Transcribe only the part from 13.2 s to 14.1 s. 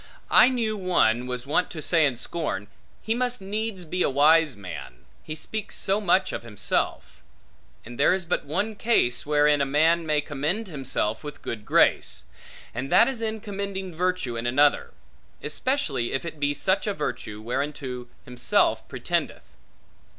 in commending